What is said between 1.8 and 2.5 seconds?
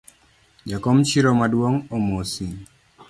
omosi